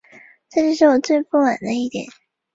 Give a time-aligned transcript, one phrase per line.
[0.49, 2.07] 这就是我最不满的一点